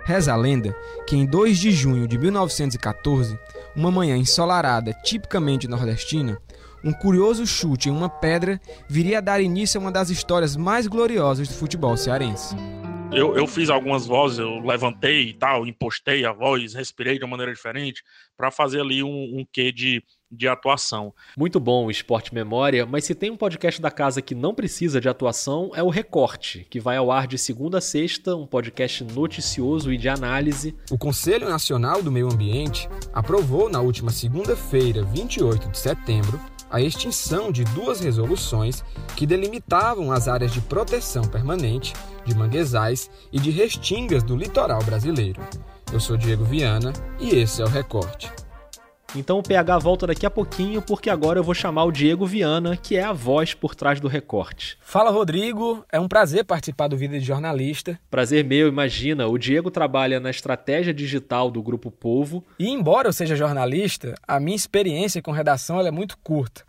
Reza 0.05 0.33
a 0.33 0.35
lenda 0.35 0.75
que 1.05 1.15
em 1.15 1.25
2 1.25 1.59
de 1.59 1.71
junho 1.71 2.07
de 2.07 2.17
1914, 2.17 3.37
uma 3.75 3.91
manhã 3.91 4.17
ensolarada 4.17 4.93
tipicamente 5.03 5.67
nordestina, 5.67 6.41
um 6.83 6.93
curioso 6.93 7.45
chute 7.45 7.89
em 7.89 7.91
uma 7.91 8.09
pedra 8.09 8.59
viria 8.89 9.17
a 9.17 9.21
dar 9.21 9.41
início 9.41 9.79
a 9.79 9.81
uma 9.81 9.91
das 9.91 10.09
histórias 10.09 10.55
mais 10.55 10.87
gloriosas 10.87 11.47
do 11.47 11.53
futebol 11.53 11.95
cearense. 11.97 12.55
Eu, 13.11 13.37
eu 13.37 13.47
fiz 13.47 13.69
algumas 13.69 14.05
vozes, 14.05 14.39
eu 14.39 14.59
levantei 14.59 15.29
e 15.29 15.33
tal, 15.33 15.65
impostei 15.65 16.25
a 16.25 16.33
voz, 16.33 16.73
respirei 16.73 17.17
de 17.17 17.23
uma 17.23 17.31
maneira 17.31 17.53
diferente, 17.53 18.03
para 18.35 18.51
fazer 18.51 18.81
ali 18.81 19.01
um, 19.01 19.39
um 19.39 19.47
quê 19.49 19.71
de, 19.71 20.03
de 20.29 20.47
atuação. 20.47 21.13
Muito 21.37 21.57
bom 21.57 21.85
o 21.85 21.91
Esporte 21.91 22.33
Memória, 22.33 22.85
mas 22.85 23.05
se 23.05 23.15
tem 23.15 23.31
um 23.31 23.37
podcast 23.37 23.81
da 23.81 23.89
casa 23.89 24.21
que 24.21 24.35
não 24.35 24.53
precisa 24.53 24.99
de 24.99 25.07
atuação, 25.07 25.71
é 25.73 25.81
o 25.81 25.89
Recorte, 25.89 26.67
que 26.69 26.81
vai 26.81 26.97
ao 26.97 27.09
ar 27.09 27.27
de 27.27 27.37
segunda 27.37 27.77
a 27.77 27.81
sexta, 27.81 28.35
um 28.35 28.45
podcast 28.45 29.05
noticioso 29.05 29.91
e 29.91 29.97
de 29.97 30.09
análise. 30.09 30.75
O 30.91 30.97
Conselho 30.97 31.47
Nacional 31.47 32.03
do 32.03 32.11
Meio 32.11 32.31
Ambiente 32.31 32.89
aprovou 33.13 33.69
na 33.69 33.79
última 33.79 34.11
segunda-feira, 34.11 35.03
28 35.03 35.69
de 35.69 35.79
setembro, 35.79 36.39
a 36.69 36.81
extinção 36.81 37.51
de 37.51 37.63
duas 37.63 37.99
resoluções 37.99 38.83
que 39.15 39.25
delimitavam 39.25 40.11
as 40.11 40.27
áreas 40.27 40.51
de 40.51 40.61
proteção 40.61 41.23
permanente, 41.23 41.93
de 42.25 42.35
manguezais 42.35 43.09
e 43.31 43.39
de 43.39 43.51
restingas 43.51 44.23
do 44.23 44.35
litoral 44.35 44.83
brasileiro. 44.83 45.41
Eu 45.91 45.99
sou 45.99 46.17
Diego 46.17 46.43
Viana 46.43 46.91
e 47.19 47.29
esse 47.29 47.61
é 47.61 47.65
o 47.65 47.69
Recorte. 47.69 48.31
Então 49.15 49.39
o 49.39 49.43
PH 49.43 49.79
volta 49.79 50.05
daqui 50.05 50.25
a 50.25 50.29
pouquinho, 50.29 50.81
porque 50.81 51.09
agora 51.09 51.39
eu 51.39 51.43
vou 51.43 51.53
chamar 51.53 51.85
o 51.85 51.91
Diego 51.91 52.25
Viana, 52.25 52.75
que 52.75 52.97
é 52.97 53.03
a 53.03 53.13
voz 53.13 53.53
por 53.53 53.73
trás 53.73 54.01
do 54.01 54.07
recorte. 54.07 54.77
Fala, 54.81 55.09
Rodrigo. 55.09 55.85
É 55.91 55.99
um 55.99 56.07
prazer 56.07 56.43
participar 56.43 56.87
do 56.87 56.97
Vida 56.97 57.17
de 57.17 57.25
Jornalista. 57.25 57.97
Prazer 58.09 58.43
meu, 58.43 58.67
imagina. 58.67 59.27
O 59.27 59.37
Diego 59.37 59.71
trabalha 59.71 60.19
na 60.19 60.29
estratégia 60.29 60.93
digital 60.93 61.49
do 61.49 61.63
Grupo 61.63 61.89
Povo. 61.89 62.43
E 62.59 62.69
embora 62.69 63.07
eu 63.07 63.13
seja 63.13 63.35
jornalista, 63.35 64.13
a 64.27 64.39
minha 64.39 64.55
experiência 64.55 65.21
com 65.21 65.31
redação 65.31 65.79
é 65.79 65.89
muito 65.89 66.17
curta. 66.17 66.63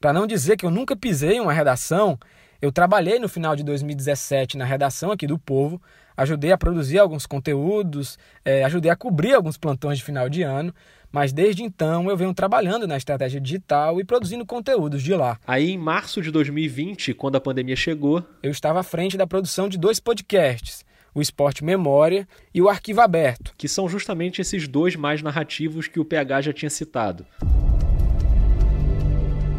Para 0.00 0.12
não 0.12 0.26
dizer 0.26 0.56
que 0.56 0.66
eu 0.66 0.70
nunca 0.70 0.94
pisei 0.94 1.36
em 1.36 1.40
uma 1.40 1.52
redação, 1.52 2.18
eu 2.60 2.72
trabalhei 2.72 3.18
no 3.18 3.28
final 3.28 3.54
de 3.54 3.62
2017 3.62 4.56
na 4.56 4.64
redação 4.64 5.12
aqui 5.12 5.26
do 5.26 5.38
Povo, 5.38 5.80
ajudei 6.16 6.50
a 6.50 6.58
produzir 6.58 6.98
alguns 6.98 7.24
conteúdos, 7.24 8.18
é, 8.44 8.64
ajudei 8.64 8.90
a 8.90 8.96
cobrir 8.96 9.34
alguns 9.34 9.56
plantões 9.56 9.98
de 9.98 10.04
final 10.04 10.28
de 10.28 10.42
ano, 10.42 10.74
mas 11.12 11.32
desde 11.32 11.62
então 11.62 12.10
eu 12.10 12.16
venho 12.16 12.34
trabalhando 12.34 12.86
na 12.86 12.96
estratégia 12.96 13.40
digital 13.40 14.00
e 14.00 14.04
produzindo 14.04 14.44
conteúdos 14.44 15.02
de 15.02 15.14
lá. 15.14 15.38
Aí 15.46 15.70
em 15.70 15.78
março 15.78 16.20
de 16.20 16.32
2020, 16.32 17.14
quando 17.14 17.36
a 17.36 17.40
pandemia 17.40 17.76
chegou, 17.76 18.24
eu 18.42 18.50
estava 18.50 18.80
à 18.80 18.82
frente 18.82 19.16
da 19.16 19.26
produção 19.26 19.68
de 19.68 19.78
dois 19.78 20.00
podcasts. 20.00 20.84
O 21.14 21.22
Esporte 21.22 21.64
Memória 21.64 22.28
e 22.52 22.60
o 22.60 22.68
Arquivo 22.68 23.00
Aberto. 23.00 23.54
Que 23.56 23.66
são 23.66 23.88
justamente 23.88 24.40
esses 24.40 24.68
dois 24.68 24.94
mais 24.94 25.22
narrativos 25.22 25.88
que 25.88 25.98
o 25.98 26.04
PH 26.04 26.42
já 26.42 26.52
tinha 26.52 26.70
citado. 26.70 27.24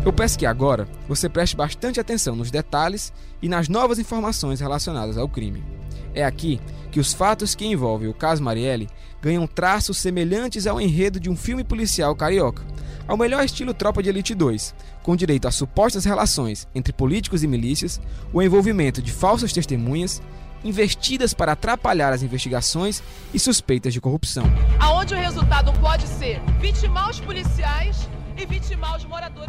Eu 0.05 0.13
peço 0.13 0.39
que 0.39 0.45
agora 0.45 0.87
você 1.09 1.27
preste 1.27 1.57
bastante 1.57 1.99
atenção 1.99 2.33
nos 2.35 2.49
detalhes 2.49 3.11
e 3.41 3.49
nas 3.49 3.67
novas 3.67 3.99
informações 3.99 4.61
relacionadas 4.61 5.17
ao 5.17 5.27
crime. 5.27 5.63
É 6.13 6.23
aqui 6.23 6.59
que 6.89 6.99
os 6.99 7.13
fatos 7.13 7.53
que 7.53 7.65
envolvem 7.65 8.09
o 8.09 8.13
caso 8.13 8.41
Marielle 8.41 8.89
ganham 9.21 9.45
traços 9.45 9.97
semelhantes 9.97 10.65
ao 10.65 10.79
enredo 10.79 11.19
de 11.19 11.29
um 11.29 11.35
filme 11.35 11.65
policial 11.65 12.15
carioca, 12.15 12.63
ao 13.07 13.17
melhor 13.17 13.43
estilo 13.43 13.73
Tropa 13.73 14.01
de 14.01 14.07
Elite 14.07 14.33
2, 14.33 14.73
com 15.03 15.15
direito 15.15 15.47
a 15.47 15.51
supostas 15.51 16.05
relações 16.05 16.67
entre 16.73 16.93
políticos 16.93 17.43
e 17.43 17.47
milícias, 17.47 17.99
o 18.31 18.41
envolvimento 18.41 19.01
de 19.01 19.11
falsas 19.11 19.51
testemunhas, 19.51 20.21
investidas 20.63 21.33
para 21.33 21.51
atrapalhar 21.51 22.13
as 22.13 22.23
investigações 22.23 23.03
e 23.33 23.39
suspeitas 23.39 23.93
de 23.93 23.99
corrupção. 23.99 24.45
Aonde 24.79 25.13
o 25.13 25.17
resultado 25.17 25.73
pode 25.79 26.07
ser 26.07 26.41
vitimar 26.59 27.09
os 27.09 27.19
policiais 27.19 28.07
e 28.37 28.45
vitimar 28.45 28.95
os 28.95 29.05
moradores. 29.05 29.48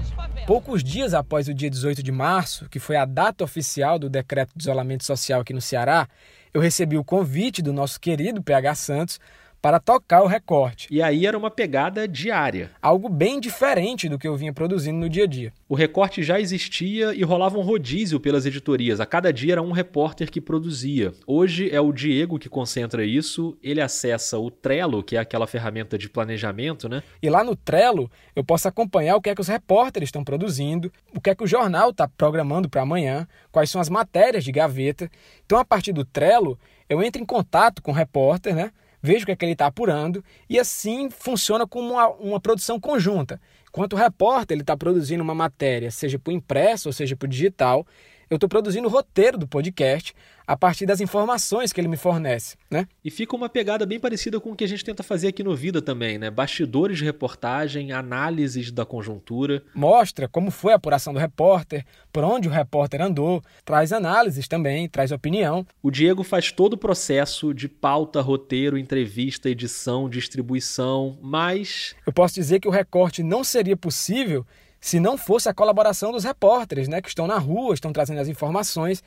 Poucos 0.51 0.83
dias 0.83 1.15
após 1.15 1.47
o 1.47 1.55
dia 1.55 1.71
18 1.71 2.03
de 2.03 2.11
março, 2.11 2.69
que 2.69 2.81
foi 2.81 2.97
a 2.97 3.05
data 3.05 3.45
oficial 3.45 4.01
do 4.01 4.11
decreto 4.11 4.51
de 4.57 4.65
isolamento 4.65 5.05
social 5.05 5.43
aqui 5.43 5.53
no 5.53 5.61
Ceará, 5.61 6.09
eu 6.53 6.61
recebi 6.61 6.99
o 6.99 7.05
convite 7.05 7.63
do 7.63 7.73
nosso 7.73 8.01
querido 8.01 8.43
PH 8.43 8.75
Santos 8.75 9.21
para 9.61 9.79
tocar 9.79 10.23
o 10.23 10.27
recorte. 10.27 10.89
E 10.91 11.03
aí 11.03 11.27
era 11.27 11.37
uma 11.37 11.51
pegada 11.51 12.09
diária. 12.09 12.71
Algo 12.81 13.09
bem 13.09 13.39
diferente 13.39 14.09
do 14.09 14.19
que 14.19 14.27
eu 14.27 14.37
vinha 14.37 14.53
produzindo 14.53 14.99
no 14.99 15.09
dia 15.09 15.25
a 15.25 15.27
dia. 15.27 15.53
O 15.69 15.75
recorte 15.75 16.23
já 16.23 16.41
existia 16.41 17.15
e 17.15 17.23
rolava 17.23 17.59
um 17.59 17.63
rodízio 17.63 18.19
pelas 18.19 18.47
editorias. 18.47 19.01
A 19.01 19.07
cada 19.07 19.33
dia 19.33 19.53
era 19.53 19.63
um 19.63 19.73
repórter 19.73 20.31
que 20.31 20.41
produzia. 20.41 21.13
Hoje 21.27 21.71
é 21.71 21.81
o 21.81 21.93
Diego 21.93 22.39
que 22.39 22.49
concentra 22.49 23.05
isso. 23.05 23.57
Ele 23.63 23.81
acessa 23.81 24.39
o 24.39 24.51
Trello, 24.51 25.03
que 25.03 25.17
é 25.17 25.21
aquela 25.21 25.47
ferramenta 25.47 25.99
de 25.99 26.09
planejamento, 26.09 26.89
né? 26.89 27.03
E 27.23 27.29
lá 27.29 27.45
no 27.45 27.55
Trello 27.55 28.11
eu 28.35 28.43
posso 28.43 28.67
acompanhar 28.67 29.17
o 29.17 29.21
que 29.21 29.29
é 29.29 29.35
que 29.35 29.41
os 29.41 29.49
repórteres 29.49 30.09
estão 30.09 30.25
produzindo, 30.25 30.91
o 31.15 31.21
que 31.21 31.31
é 31.31 31.35
que 31.35 31.45
o 31.45 31.47
jornal 31.47 31.91
está 31.91 32.09
programando 32.09 32.69
para 32.69 32.83
amanhã, 32.83 33.29
quais 33.53 33.71
são 33.71 33.81
as 33.81 33.89
matérias 33.89 34.43
de 34.43 34.53
gaveta. 34.53 35.11
Então, 35.45 35.59
a 35.59 35.65
partir 35.65 35.93
do 35.93 36.05
Trello, 36.05 36.59
eu 36.89 37.03
entro 37.03 37.21
em 37.23 37.27
contato 37.27 37.83
com 37.83 37.91
o 37.91 37.95
repórter, 37.95 38.55
né? 38.55 38.73
Vejo 39.03 39.23
o 39.23 39.27
que, 39.27 39.33
é 39.33 39.37
que 39.37 39.45
ele 39.45 39.53
está 39.53 39.67
apurando 39.67 40.25
e 40.49 40.59
assim 40.59 41.11
funciona 41.11 41.67
como 41.67 41.93
uma, 41.93 42.09
uma 42.09 42.41
produção 42.41 42.79
conjunta. 42.79 43.41
Enquanto 43.69 43.93
o 43.93 43.97
repórter 43.97 44.59
está 44.59 44.77
produzindo 44.77 45.23
uma 45.23 45.35
matéria, 45.35 45.91
seja 45.91 46.21
o 46.25 46.33
impresso 46.33 46.89
ou 46.89 46.93
seja 46.93 47.17
o 47.21 47.29
digital, 47.29 47.87
eu 48.31 48.37
estou 48.37 48.49
produzindo 48.49 48.87
o 48.87 48.91
roteiro 48.91 49.37
do 49.37 49.47
podcast 49.47 50.15
a 50.47 50.57
partir 50.57 50.87
das 50.87 51.01
informações 51.01 51.73
que 51.73 51.81
ele 51.81 51.89
me 51.89 51.97
fornece, 51.97 52.57
né? 52.71 52.87
E 53.05 53.11
fica 53.11 53.35
uma 53.35 53.49
pegada 53.49 53.85
bem 53.85 53.99
parecida 53.99 54.39
com 54.39 54.53
o 54.53 54.57
que 54.57 54.63
a 54.63 54.69
gente 54.69 54.85
tenta 54.85 55.03
fazer 55.03 55.29
aqui 55.29 55.43
no 55.43 55.55
Vida 55.55 55.83
também, 55.83 56.17
né? 56.17 56.31
Bastidores 56.31 56.99
de 56.99 57.05
reportagem, 57.05 57.91
análises 57.91 58.71
da 58.71 58.87
conjuntura. 58.87 59.65
Mostra 59.75 60.29
como 60.29 60.51
foi 60.53 60.73
a 60.73 60.77
apuração 60.77 61.13
do 61.13 61.19
repórter, 61.19 61.85
por 62.13 62.23
onde 62.23 62.49
o 62.49 62.53
repórter 62.53 63.03
andou, 63.03 63.43
traz 63.65 63.93
análises 63.93 64.47
também, 64.47 64.89
traz 64.89 65.11
opinião. 65.11 65.67
O 65.83 65.91
Diego 65.91 66.23
faz 66.23 66.53
todo 66.53 66.75
o 66.75 66.79
processo 66.79 67.53
de 67.53 67.69
pauta, 67.69 68.21
roteiro, 68.21 68.79
entrevista, 68.79 69.51
edição, 69.51 70.09
distribuição, 70.09 71.19
mas... 71.21 71.97
Eu 72.07 72.13
posso 72.13 72.35
dizer 72.35 72.61
que 72.61 72.69
o 72.69 72.73
recorte 72.73 73.25
não 73.25 73.43
seria 73.43 73.77
possível 73.77 74.47
se 74.81 74.99
não 74.99 75.19
fosse 75.19 75.49
a 75.49 75.55
colaboração 75.55 76.11
dos 76.13 76.25
repórteres, 76.25 76.89
né, 76.89 77.01
que 77.03 77.09
estão 77.09 77.27
na 77.27 77.39
rua, 77.39 77.75
estão 77.75 77.93
trazendo 77.93 78.21
as 78.21 78.29
informações. 78.29 79.03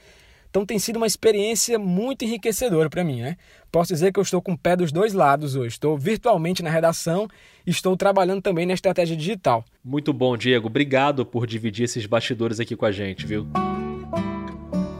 Então 0.49 0.63
tem 0.67 0.77
sido 0.77 0.97
uma 0.97 1.07
experiência 1.07 1.79
muito 1.79 2.23
enriquecedora 2.23 2.87
para 2.87 3.03
mim, 3.03 3.21
né? 3.21 3.37
Posso 3.71 3.91
dizer 3.91 4.13
que 4.13 4.19
eu 4.19 4.21
estou 4.21 4.39
com 4.39 4.51
o 4.51 4.57
pé 4.57 4.75
dos 4.75 4.91
dois 4.91 5.11
lados 5.11 5.55
hoje. 5.55 5.69
Estou 5.69 5.97
virtualmente 5.97 6.61
na 6.61 6.69
redação 6.69 7.27
e 7.65 7.71
estou 7.71 7.97
trabalhando 7.97 8.39
também 8.39 8.63
na 8.67 8.73
estratégia 8.75 9.17
digital. 9.17 9.65
Muito 9.83 10.13
bom, 10.13 10.37
Diego. 10.37 10.67
Obrigado 10.67 11.25
por 11.25 11.47
dividir 11.47 11.85
esses 11.85 12.05
bastidores 12.05 12.59
aqui 12.59 12.75
com 12.75 12.85
a 12.85 12.91
gente, 12.91 13.25
viu? 13.25 13.47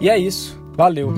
E 0.01 0.09
é 0.09 0.17
isso. 0.17 0.59
Valeu. 0.75 1.13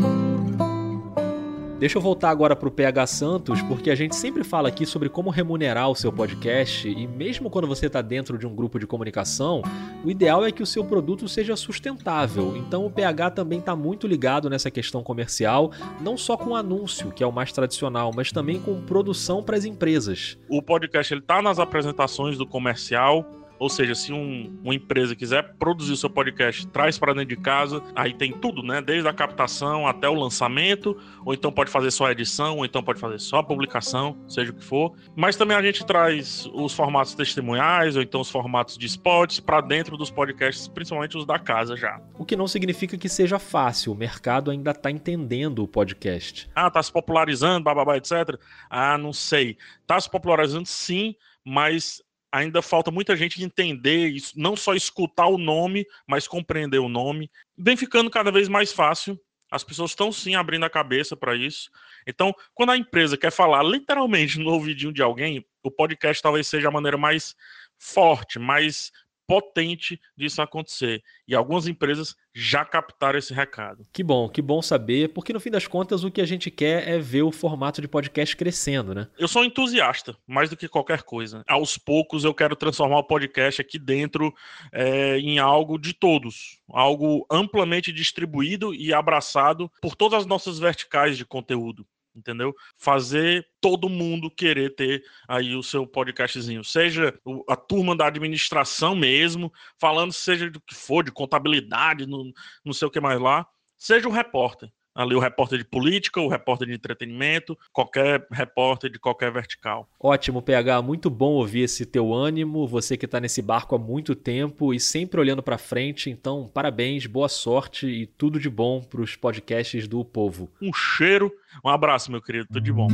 Deixa 1.77 1.97
eu 1.97 2.01
voltar 2.01 2.29
agora 2.29 2.55
para 2.55 2.69
o 2.69 2.71
PH 2.71 3.05
Santos, 3.05 3.61
porque 3.63 3.91
a 3.91 3.95
gente 3.95 4.15
sempre 4.15 4.45
fala 4.45 4.69
aqui 4.69 4.85
sobre 4.85 5.09
como 5.09 5.29
remunerar 5.29 5.89
o 5.89 5.95
seu 5.95 6.09
podcast 6.09 6.87
e 6.87 7.05
mesmo 7.05 7.49
quando 7.49 7.67
você 7.67 7.87
está 7.87 8.01
dentro 8.01 8.37
de 8.37 8.47
um 8.47 8.55
grupo 8.55 8.79
de 8.79 8.87
comunicação, 8.87 9.61
o 10.01 10.09
ideal 10.09 10.45
é 10.45 10.53
que 10.53 10.63
o 10.63 10.65
seu 10.65 10.85
produto 10.85 11.27
seja 11.27 11.53
sustentável. 11.57 12.55
Então 12.55 12.85
o 12.85 12.89
PH 12.89 13.31
também 13.31 13.59
está 13.59 13.75
muito 13.75 14.07
ligado 14.07 14.49
nessa 14.49 14.71
questão 14.71 15.03
comercial, 15.03 15.69
não 15.99 16.15
só 16.15 16.37
com 16.37 16.55
anúncio, 16.55 17.11
que 17.11 17.21
é 17.21 17.27
o 17.27 17.31
mais 17.31 17.51
tradicional, 17.51 18.09
mas 18.15 18.31
também 18.31 18.57
com 18.57 18.79
produção 18.79 19.43
para 19.43 19.57
as 19.57 19.65
empresas. 19.65 20.37
O 20.47 20.61
podcast 20.61 21.13
está 21.13 21.41
nas 21.41 21.59
apresentações 21.59 22.37
do 22.37 22.47
comercial, 22.47 23.29
ou 23.59 23.69
seja, 23.69 23.95
se 23.95 24.11
um, 24.11 24.57
uma 24.63 24.75
empresa 24.75 25.15
quiser 25.15 25.55
produzir 25.57 25.93
o 25.93 25.97
seu 25.97 26.09
podcast, 26.09 26.67
traz 26.67 26.97
para 26.97 27.13
dentro 27.13 27.29
de 27.29 27.37
casa, 27.37 27.81
aí 27.95 28.13
tem 28.13 28.31
tudo, 28.31 28.61
né? 28.61 28.81
Desde 28.81 29.07
a 29.07 29.13
captação 29.13 29.87
até 29.87 30.07
o 30.09 30.13
lançamento, 30.13 30.97
ou 31.23 31.33
então 31.33 31.51
pode 31.51 31.69
fazer 31.69 31.91
só 31.91 32.07
a 32.07 32.11
edição, 32.11 32.57
ou 32.57 32.65
então 32.65 32.83
pode 32.83 32.99
fazer 32.99 33.19
só 33.19 33.37
a 33.37 33.43
publicação, 33.43 34.17
seja 34.27 34.51
o 34.51 34.55
que 34.55 34.63
for. 34.63 34.93
Mas 35.15 35.35
também 35.35 35.55
a 35.55 35.61
gente 35.61 35.85
traz 35.85 36.49
os 36.53 36.73
formatos 36.73 37.15
testemunhais, 37.15 37.95
ou 37.95 38.01
então 38.01 38.21
os 38.21 38.29
formatos 38.29 38.77
de 38.77 38.85
spots 38.85 39.39
para 39.39 39.61
dentro 39.61 39.97
dos 39.97 40.11
podcasts, 40.11 40.67
principalmente 40.67 41.17
os 41.17 41.25
da 41.25 41.39
casa 41.39 41.75
já. 41.75 41.99
O 42.17 42.25
que 42.25 42.35
não 42.35 42.47
significa 42.47 42.97
que 42.97 43.09
seja 43.09 43.39
fácil, 43.39 43.93
o 43.93 43.95
mercado 43.95 44.51
ainda 44.51 44.71
está 44.71 44.91
entendendo 44.91 45.63
o 45.63 45.67
podcast. 45.67 46.49
Ah, 46.55 46.69
tá 46.69 46.81
se 46.81 46.91
popularizando, 46.91 47.63
bababá, 47.63 47.97
etc. 47.97 48.39
Ah, 48.69 48.97
não 48.97 49.13
sei. 49.13 49.57
Tá 49.87 49.99
se 49.99 50.09
popularizando 50.09 50.67
sim, 50.67 51.15
mas 51.43 52.01
ainda 52.35 52.61
falta 52.61 52.91
muita 52.91 53.15
gente 53.15 53.41
entender 53.41 54.09
isso, 54.09 54.33
não 54.35 54.57
só 54.57 54.73
escutar 54.73 55.27
o 55.27 55.37
nome, 55.37 55.85
mas 56.05 56.27
compreender 56.27 56.79
o 56.79 56.89
nome. 56.89 57.31
Vem 57.57 57.77
ficando 57.77 58.09
cada 58.09 58.29
vez 58.29 58.49
mais 58.49 58.73
fácil. 58.73 59.17
As 59.49 59.63
pessoas 59.63 59.91
estão 59.91 60.11
sim 60.11 60.35
abrindo 60.35 60.65
a 60.65 60.69
cabeça 60.69 61.15
para 61.15 61.33
isso. 61.33 61.69
Então, 62.05 62.33
quando 62.53 62.71
a 62.71 62.77
empresa 62.77 63.17
quer 63.17 63.31
falar 63.31 63.63
literalmente 63.63 64.37
no 64.39 64.51
ouvidinho 64.51 64.91
de 64.91 65.01
alguém, 65.01 65.45
o 65.63 65.71
podcast 65.71 66.21
talvez 66.21 66.47
seja 66.47 66.67
a 66.67 66.71
maneira 66.71 66.97
mais 66.97 67.35
forte, 67.77 68.37
mais 68.37 68.91
potente 69.27 69.99
disso 70.15 70.41
acontecer. 70.41 71.03
E 71.27 71.35
algumas 71.35 71.67
empresas 71.67 72.15
já 72.33 72.65
captaram 72.65 73.17
esse 73.17 73.33
recado. 73.33 73.85
Que 73.93 74.03
bom, 74.03 74.27
que 74.27 74.41
bom 74.41 74.61
saber, 74.61 75.13
porque 75.13 75.33
no 75.33 75.39
fim 75.39 75.49
das 75.49 75.67
contas 75.67 76.03
o 76.03 76.11
que 76.11 76.21
a 76.21 76.25
gente 76.25 76.51
quer 76.51 76.87
é 76.87 76.99
ver 76.99 77.23
o 77.23 77.31
formato 77.31 77.81
de 77.81 77.87
podcast 77.87 78.35
crescendo, 78.35 78.93
né? 78.93 79.07
Eu 79.17 79.27
sou 79.27 79.43
entusiasta, 79.43 80.17
mais 80.27 80.49
do 80.49 80.57
que 80.57 80.67
qualquer 80.67 81.03
coisa. 81.03 81.43
Aos 81.47 81.77
poucos 81.77 82.23
eu 82.23 82.33
quero 82.33 82.55
transformar 82.55 82.99
o 82.99 83.03
podcast 83.03 83.61
aqui 83.61 83.79
dentro 83.79 84.33
é, 84.71 85.17
em 85.19 85.39
algo 85.39 85.77
de 85.77 85.93
todos, 85.93 86.59
algo 86.69 87.25
amplamente 87.31 87.91
distribuído 87.91 88.73
e 88.73 88.93
abraçado 88.93 89.71
por 89.81 89.95
todas 89.95 90.21
as 90.21 90.25
nossas 90.25 90.59
verticais 90.59 91.17
de 91.17 91.25
conteúdo 91.25 91.85
entendeu? 92.15 92.53
Fazer 92.77 93.45
todo 93.59 93.89
mundo 93.89 94.29
querer 94.29 94.75
ter 94.75 95.03
aí 95.27 95.55
o 95.55 95.63
seu 95.63 95.85
podcastzinho, 95.85 96.63
seja 96.63 97.17
a 97.49 97.55
turma 97.55 97.95
da 97.95 98.07
administração 98.07 98.95
mesmo, 98.95 99.51
falando 99.79 100.13
seja 100.13 100.49
do 100.49 100.61
que 100.61 100.75
for, 100.75 101.03
de 101.03 101.11
contabilidade, 101.11 102.05
no, 102.05 102.31
não 102.63 102.73
sei 102.73 102.87
o 102.87 102.91
que 102.91 102.99
mais 102.99 103.19
lá, 103.19 103.45
seja 103.77 104.07
o 104.07 104.11
repórter 104.11 104.71
ali 104.95 105.13
o 105.13 105.19
repórter 105.19 105.59
de 105.59 105.65
política, 105.65 106.21
o 106.21 106.29
repórter 106.29 106.67
de 106.67 106.73
entretenimento, 106.73 107.57
qualquer 107.73 108.25
repórter 108.31 108.89
de 108.89 108.97
qualquer 108.97 109.31
vertical. 109.31 109.87
Ótimo, 109.99 110.41
PH, 110.41 110.81
muito 110.81 111.09
bom 111.09 111.33
ouvir 111.33 111.63
esse 111.63 111.85
teu 111.85 112.13
ânimo, 112.13 112.65
você 112.65 112.95
que 112.95 113.05
está 113.05 113.19
nesse 113.19 113.41
barco 113.41 113.75
há 113.75 113.79
muito 113.79 114.15
tempo 114.15 114.73
e 114.73 114.79
sempre 114.79 115.19
olhando 115.19 115.43
para 115.43 115.57
frente, 115.57 116.09
então 116.09 116.49
parabéns, 116.53 117.05
boa 117.05 117.27
sorte 117.27 117.87
e 117.87 118.05
tudo 118.05 118.39
de 118.39 118.49
bom 118.49 118.81
para 118.81 119.01
os 119.01 119.15
podcasts 119.15 119.87
do 119.87 120.05
povo. 120.05 120.49
Um 120.61 120.73
cheiro, 120.73 121.31
um 121.63 121.69
abraço, 121.69 122.09
meu 122.09 122.21
querido, 122.21 122.47
tudo 122.47 122.61
de 122.61 122.71
bom. 122.71 122.87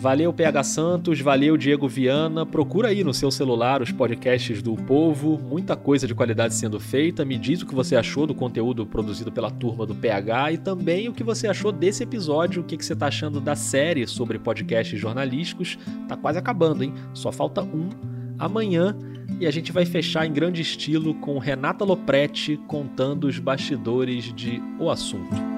Valeu 0.00 0.32
PH 0.32 0.62
Santos, 0.62 1.20
valeu 1.20 1.58
Diego 1.58 1.86
Viana. 1.86 2.46
Procura 2.46 2.88
aí 2.88 3.04
no 3.04 3.12
seu 3.12 3.30
celular 3.30 3.82
os 3.82 3.92
podcasts 3.92 4.62
do 4.62 4.74
Povo, 4.74 5.38
muita 5.38 5.76
coisa 5.76 6.06
de 6.06 6.14
qualidade 6.14 6.54
sendo 6.54 6.80
feita. 6.80 7.22
Me 7.22 7.36
diz 7.36 7.60
o 7.60 7.66
que 7.66 7.74
você 7.74 7.94
achou 7.94 8.26
do 8.26 8.34
conteúdo 8.34 8.86
produzido 8.86 9.30
pela 9.30 9.50
turma 9.50 9.84
do 9.84 9.94
PH 9.94 10.52
e 10.52 10.56
também 10.56 11.06
o 11.10 11.12
que 11.12 11.22
você 11.22 11.46
achou 11.46 11.70
desse 11.70 12.02
episódio, 12.02 12.62
o 12.62 12.64
que 12.64 12.82
você 12.82 12.94
está 12.94 13.08
achando 13.08 13.42
da 13.42 13.54
série 13.54 14.06
sobre 14.06 14.38
podcasts 14.38 14.98
jornalísticos. 14.98 15.78
Tá 16.08 16.16
quase 16.16 16.38
acabando, 16.38 16.82
hein? 16.82 16.94
Só 17.12 17.30
falta 17.30 17.62
um 17.62 17.90
amanhã 18.38 18.96
e 19.38 19.46
a 19.46 19.50
gente 19.50 19.70
vai 19.70 19.84
fechar 19.84 20.24
em 20.24 20.32
grande 20.32 20.62
estilo 20.62 21.12
com 21.16 21.38
Renata 21.38 21.84
Lopretti 21.84 22.56
contando 22.66 23.24
os 23.24 23.38
bastidores 23.38 24.32
de 24.32 24.62
O 24.78 24.88
Assunto. 24.88 25.49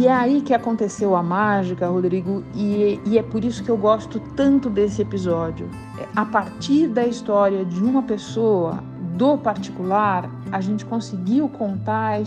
E 0.00 0.06
é 0.06 0.12
aí 0.12 0.40
que 0.40 0.54
aconteceu 0.54 1.14
a 1.14 1.22
mágica, 1.22 1.86
Rodrigo, 1.86 2.42
e, 2.54 2.98
e, 3.04 3.18
é 3.18 3.22
por 3.22 3.44
isso 3.44 3.62
que 3.62 3.70
eu 3.70 3.76
gosto 3.76 4.18
tanto 4.34 4.70
desse 4.70 5.02
episódio. 5.02 5.68
É, 5.98 6.06
a 6.16 6.24
partir 6.24 6.88
da 6.88 7.06
história 7.06 7.66
de 7.66 7.78
uma 7.78 8.02
pessoa, 8.02 8.82
do 9.18 9.36
particular, 9.36 10.30
a 10.50 10.58
gente 10.62 10.86
conseguiu 10.86 11.50
contar 11.50 12.18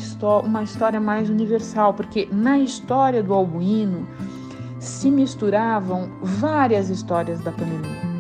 uma 0.46 0.62
história 0.62 1.02
mais 1.02 1.32
universal, 1.32 1.96
porque 1.96 2.30
na 2.32 2.60
história 2.60 3.24
do 3.24 3.34
Albuíno 3.34 4.08
se 4.80 5.10
misturavam 5.10 6.12
várias 6.22 6.92
histórias 6.92 7.42
da 7.42 7.52
pandemia. 7.52 8.13